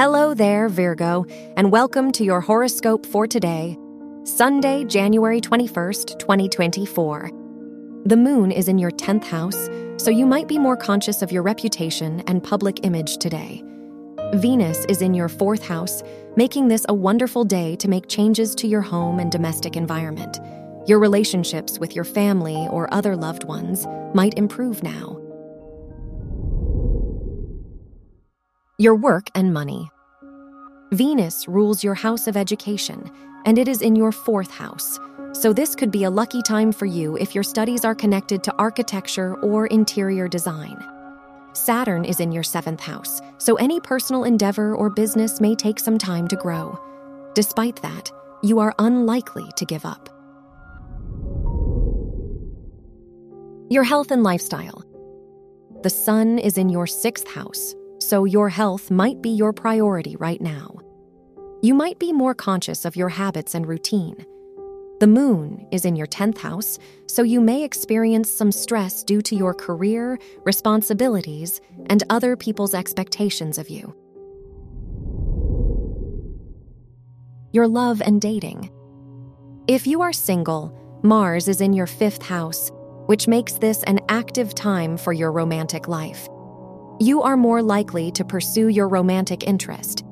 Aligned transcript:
Hello 0.00 0.32
there, 0.32 0.70
Virgo, 0.70 1.26
and 1.58 1.70
welcome 1.70 2.10
to 2.12 2.24
your 2.24 2.40
horoscope 2.40 3.04
for 3.04 3.26
today, 3.26 3.76
Sunday, 4.24 4.82
January 4.86 5.42
21st, 5.42 6.18
2024. 6.18 7.30
The 8.06 8.16
moon 8.16 8.50
is 8.50 8.68
in 8.68 8.78
your 8.78 8.92
10th 8.92 9.24
house, 9.24 9.68
so 10.02 10.10
you 10.10 10.24
might 10.24 10.48
be 10.48 10.58
more 10.58 10.74
conscious 10.74 11.20
of 11.20 11.30
your 11.30 11.42
reputation 11.42 12.22
and 12.26 12.42
public 12.42 12.82
image 12.86 13.18
today. 13.18 13.62
Venus 14.36 14.86
is 14.86 15.02
in 15.02 15.12
your 15.12 15.28
fourth 15.28 15.62
house, 15.62 16.02
making 16.34 16.68
this 16.68 16.86
a 16.88 16.94
wonderful 16.94 17.44
day 17.44 17.76
to 17.76 17.86
make 17.86 18.08
changes 18.08 18.54
to 18.54 18.66
your 18.66 18.80
home 18.80 19.18
and 19.18 19.30
domestic 19.30 19.76
environment. 19.76 20.38
Your 20.86 20.98
relationships 20.98 21.78
with 21.78 21.94
your 21.94 22.04
family 22.04 22.66
or 22.70 22.90
other 22.94 23.16
loved 23.16 23.44
ones 23.44 23.86
might 24.14 24.38
improve 24.38 24.82
now. 24.82 25.19
Your 28.80 28.94
work 28.94 29.28
and 29.34 29.52
money. 29.52 29.90
Venus 30.92 31.46
rules 31.46 31.84
your 31.84 31.92
house 31.92 32.26
of 32.26 32.34
education, 32.34 33.10
and 33.44 33.58
it 33.58 33.68
is 33.68 33.82
in 33.82 33.94
your 33.94 34.10
fourth 34.10 34.50
house. 34.50 34.98
So, 35.34 35.52
this 35.52 35.74
could 35.74 35.90
be 35.90 36.04
a 36.04 36.10
lucky 36.10 36.40
time 36.40 36.72
for 36.72 36.86
you 36.86 37.14
if 37.18 37.34
your 37.34 37.44
studies 37.44 37.84
are 37.84 37.94
connected 37.94 38.42
to 38.42 38.54
architecture 38.56 39.34
or 39.42 39.66
interior 39.66 40.28
design. 40.28 40.82
Saturn 41.52 42.06
is 42.06 42.20
in 42.20 42.32
your 42.32 42.42
seventh 42.42 42.80
house, 42.80 43.20
so 43.36 43.56
any 43.56 43.80
personal 43.80 44.24
endeavor 44.24 44.74
or 44.74 44.88
business 44.88 45.42
may 45.42 45.54
take 45.54 45.78
some 45.78 45.98
time 45.98 46.26
to 46.28 46.36
grow. 46.36 46.80
Despite 47.34 47.82
that, 47.82 48.10
you 48.42 48.60
are 48.60 48.74
unlikely 48.78 49.50
to 49.56 49.66
give 49.66 49.84
up. 49.84 50.08
Your 53.68 53.84
health 53.84 54.10
and 54.10 54.22
lifestyle. 54.22 54.82
The 55.82 55.90
sun 55.90 56.38
is 56.38 56.56
in 56.56 56.70
your 56.70 56.86
sixth 56.86 57.28
house, 57.28 57.74
so 58.00 58.24
your 58.24 58.48
health 58.48 58.90
might 58.90 59.22
be 59.22 59.30
your 59.30 59.52
priority 59.52 60.16
right 60.16 60.40
now. 60.40 60.76
You 61.62 61.74
might 61.74 61.98
be 61.98 62.12
more 62.12 62.34
conscious 62.34 62.84
of 62.84 62.96
your 62.96 63.10
habits 63.10 63.54
and 63.54 63.66
routine. 63.66 64.24
The 65.00 65.06
moon 65.06 65.66
is 65.70 65.84
in 65.84 65.96
your 65.96 66.06
10th 66.06 66.38
house, 66.38 66.78
so 67.06 67.22
you 67.22 67.40
may 67.40 67.62
experience 67.64 68.30
some 68.30 68.52
stress 68.52 69.02
due 69.02 69.22
to 69.22 69.36
your 69.36 69.54
career, 69.54 70.18
responsibilities, 70.44 71.60
and 71.86 72.02
other 72.10 72.36
people's 72.36 72.74
expectations 72.74 73.58
of 73.58 73.70
you. 73.70 73.94
Your 77.52 77.66
love 77.66 78.00
and 78.00 78.20
dating. 78.20 78.70
If 79.66 79.86
you 79.86 80.02
are 80.02 80.12
single, 80.12 80.76
Mars 81.02 81.48
is 81.48 81.60
in 81.60 81.72
your 81.72 81.86
fifth 81.86 82.22
house, 82.22 82.70
which 83.06 83.26
makes 83.26 83.54
this 83.54 83.82
an 83.84 84.00
active 84.08 84.54
time 84.54 84.96
for 84.96 85.12
your 85.12 85.32
romantic 85.32 85.88
life. 85.88 86.28
You 87.02 87.22
are 87.22 87.38
more 87.38 87.62
likely 87.62 88.10
to 88.10 88.26
pursue 88.26 88.68
your 88.68 88.86
romantic 88.86 89.44
interest. 89.44 90.04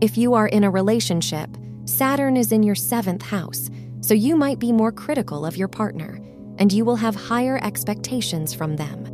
If 0.00 0.16
you 0.16 0.34
are 0.34 0.46
in 0.46 0.62
a 0.62 0.70
relationship, 0.70 1.50
Saturn 1.84 2.36
is 2.36 2.52
in 2.52 2.62
your 2.62 2.76
seventh 2.76 3.22
house 3.22 3.68
so 4.02 4.14
you 4.14 4.36
might 4.36 4.60
be 4.60 4.70
more 4.70 4.92
critical 4.92 5.44
of 5.44 5.56
your 5.56 5.66
partner, 5.66 6.20
and 6.58 6.72
you 6.72 6.84
will 6.84 6.94
have 6.94 7.16
higher 7.16 7.58
expectations 7.64 8.54
from 8.54 8.76
them. 8.76 9.08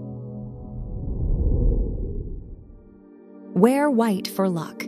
Wear 3.55 3.89
white 3.89 4.29
for 4.29 4.47
luck. 4.47 4.85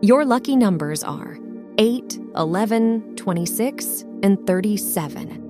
Your 0.00 0.24
lucky 0.24 0.54
numbers 0.54 1.02
are 1.02 1.38
8, 1.78 2.20
11, 2.36 3.16
26, 3.16 4.04
and 4.22 4.46
37. 4.46 5.49